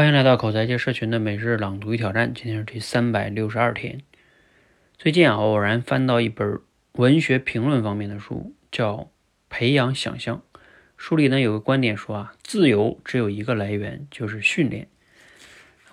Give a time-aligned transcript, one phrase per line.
[0.00, 4.00] 欢迎来到口才界社群的每日朗读与挑战，今天是第三百六十二天。
[4.96, 6.58] 最近啊，偶然翻到一本
[6.92, 8.94] 文学评论方面的书，叫
[9.50, 10.42] 《培养想象》。
[10.96, 14.88] 书里呢有个观点说啊，自由只有一个来源，就是训练。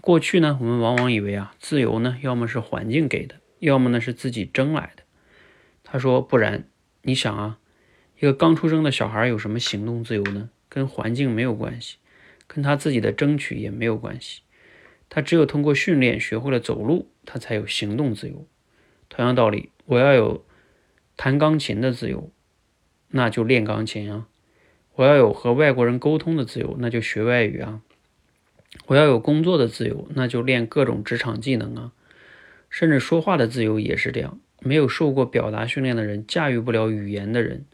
[0.00, 5.02] 过去呢，我们往往以为啊，自由呢要么是环境给的，要么呢是自己争来的。
[5.82, 6.68] 他说不然，
[7.02, 7.58] 你想啊，
[8.16, 10.50] 一个刚出生的小孩有什么行动自由呢？
[10.68, 11.96] 跟环境没有关系。
[12.46, 14.42] 跟他自己的争取也没有关系，
[15.08, 18.46] 他只有通过训练学会了走路，他才有行动自由。
[19.08, 20.44] 同样道理，我要有
[21.16, 22.30] 弹钢琴的自由，
[23.08, 24.26] 那就练钢琴啊；
[24.94, 27.80] 我要有和外国人沟通的自由，那就学外语啊；
[28.86, 31.92] 我要有工作的自由，那就练各种职场技能啊。
[32.68, 37.64] 甚至说话的自由也是这样，没有受过表达训练的人，驾驭不了语言的人，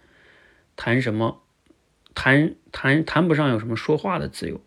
[0.77, 1.43] 谈什么？
[2.15, 4.61] 谈谈谈不上有什么说话的自由，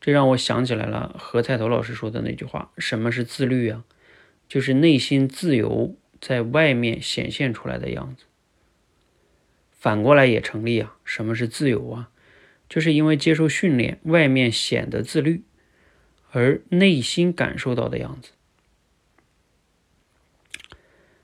[0.00, 3.84] 这让我想起来了何菜头老师说的那句话：“什么是自律啊？
[4.48, 8.24] 就是内心自由在外面显现出来的样子。”
[9.70, 10.96] 反过来也成立啊！
[11.04, 12.10] 什么是自由啊？
[12.68, 15.42] 就是因为接受训练，外面显得自律，
[16.32, 18.32] 而内心感受到的样子。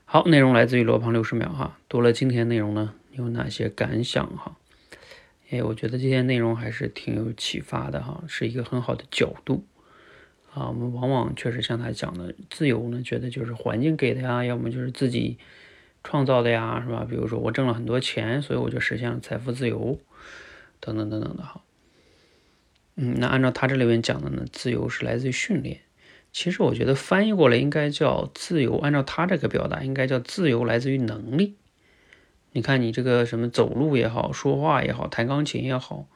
[0.05, 1.77] 好，内容来自于罗胖六十秒哈。
[1.87, 4.57] 读了今天内容呢，有哪些感想哈？
[5.49, 9.65] 哎，我觉得这些内容还是挺有启发的哈，是一个很好的角度
[10.53, 10.67] 啊。
[10.67, 15.37] 我们往往确实像他讲的，自由呢，觉得就是环境给的呀，要么就是自己
[16.03, 17.05] 创造的呀，是吧？
[17.09, 19.99] 比如说我挣了很多钱，所以我就实现了财富自由，
[20.81, 21.61] 等等等等的哈。
[22.95, 25.79] 嗯，那按照他这里面讲的呢，自由是来自于训练。
[26.33, 31.55] 其实我觉得翻译过来应该叫自由，按照他这个表达，应该叫自由来自于能力。
[32.57, 36.07] 你看，你这个什么走路也好，说话也好，弹钢琴也好，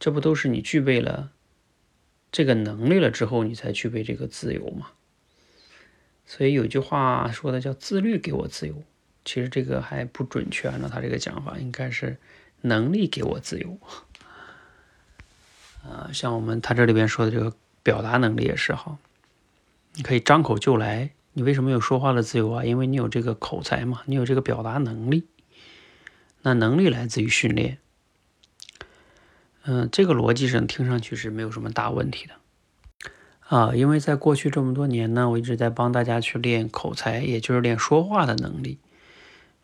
[0.00, 1.30] 这不都是你具备了
[2.32, 4.92] 这个能力了之后，你才具备这个自由吗？
[6.24, 8.82] 所以有句话说的叫“自律给我自由”，
[9.26, 12.16] 其实这个还不准确，按照他这个讲法，应该是
[12.62, 13.78] 能力给我自由。
[15.84, 18.96] 啊，像我们他这里边说的这个表达能力也是哈，
[19.96, 22.64] 你可以张口就来，你为什么有说话的自由啊？
[22.64, 25.26] 因为你有这个口才嘛，你有这个表达能力。
[26.42, 27.78] 那能力来自于训练，
[29.64, 32.34] 嗯，这个逻辑上听上去是没有什么大问题的
[33.48, 38.78] 啊，因为在过去这么多年呢，我一直在帮大家去练口才，也就是练说话的能力。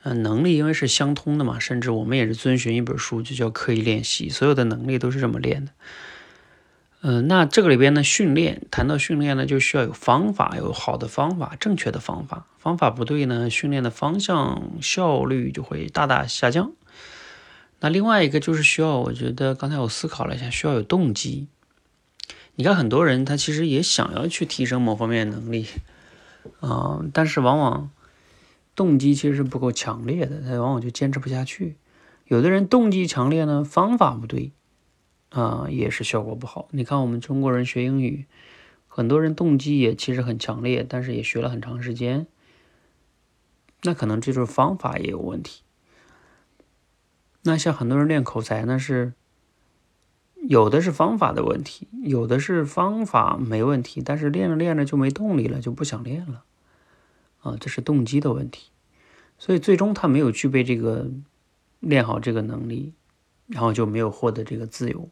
[0.02, 5.72] 嗯，能力因为是相通的嘛，甚至我们也是遵循一本书，就叫刻意练习，所有的能力都是这么练的。
[7.06, 12.46] 嗯，那这个里边呢，训练谈到训练呢，就需要有方法，有好的方法，正确的方法。
[12.56, 16.72] 方法不对呢，训练的方向效率就会大大下降。
[17.80, 21.46] 那另外一个就是需要，我觉得刚才我思考了一下，需要有动机。
[22.54, 25.66] 你看很多人他其实也想要去提升某方面能力，
[26.60, 27.90] 啊，但是往往
[28.74, 31.76] 动机其实是不够强烈的，他往往就坚持不下去。
[32.28, 34.52] 有的人动机强烈呢，方法不对。
[35.34, 36.68] 啊，也是效果不好。
[36.70, 38.26] 你看，我们中国人学英语，
[38.86, 42.28] 很多人动机也其实很强烈，但是也学了很长时间。
[43.82, 45.62] 那可能这就是方法也有问题。
[47.42, 49.12] 那像很多人练口才呢，是
[50.48, 56.44] 有的是方法的问题，有的是方法没问题，但是练着练着就没动力了，就不想练了。
[57.40, 58.70] 啊，这是动机的问题。
[59.36, 61.10] 所以最终他没有具备这个
[61.80, 62.94] 练好这个能力，
[63.48, 65.08] 然后就没有获得这个自由。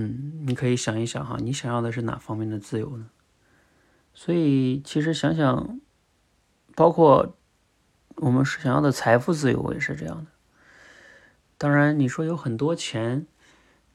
[0.00, 3.10] 嗯，你可以想一想哈，你想要的是哪方面的自由呢？
[4.14, 5.80] 所以其实想想，
[6.76, 7.36] 包括
[8.18, 10.26] 我们是想要的财富自由也是这样的。
[11.56, 13.26] 当然，你说有很多钱，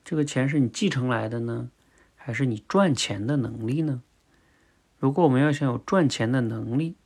[0.04, 1.70] 这个钱是你继承来的呢，
[2.18, 4.02] 还是你赚钱的能力呢？
[5.00, 6.98] 如果我们要想有赚钱的能力，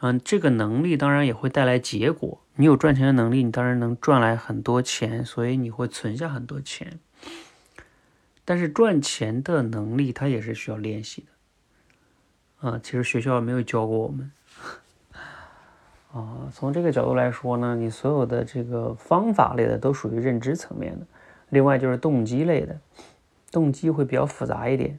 [0.00, 2.42] 嗯，这个能力当然也会带来结果。
[2.56, 7.00] 你有赚钱的能力，你当然能赚来很多钱，所以你会存下很多钱。
[8.48, 11.26] 但是赚钱的能力，它也是需要练习
[12.62, 14.30] 的，啊，其实学校没有教过我们，
[16.12, 21.04] 啊，从这个角度来说呢，你所有的这个方法类的都属于认知层面的，
[21.48, 22.78] 另外就是动机类的，
[23.50, 24.96] 动机会比较复杂一点，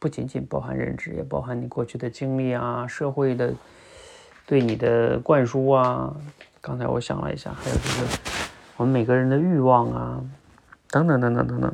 [0.00, 3.54] 不仅仅包含认知，也包含你过去的经历啊，社会的
[4.46, 6.12] 对你的灌输啊，
[6.60, 8.20] 刚才我想了一下，还有就是
[8.76, 10.20] 我们每个人的欲望啊，
[10.88, 11.72] 等等等等等等。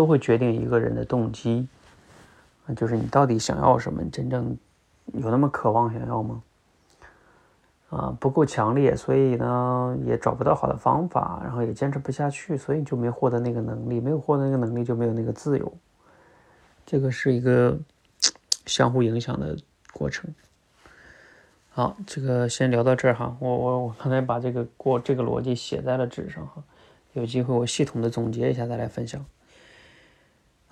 [0.00, 1.68] 都会决定一个人的动机，
[2.74, 4.00] 就是你到底想要什么？
[4.02, 4.56] 你真正
[5.12, 6.42] 有那么渴望想要吗？
[7.90, 15.70] 啊不够强烈，所以呢也找不到好的方法，然后也坚持不下去，所以就没获得那个能力，没有获得那个能力就没有那个自由，
[16.86, 17.78] 这个是一个
[18.64, 19.54] 相互影响的
[19.92, 20.34] 过程。
[21.68, 26.62] 好，这个先聊到这儿哈，我我我刚才把这个过这个逻辑写在了纸上哈，
[27.12, 29.22] 有机会我系统的总结一下再来分享。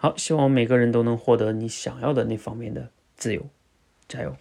[0.01, 3.45] 好，希望每个人都能获得你想要的那方面的自由，
[4.07, 4.37] 加油！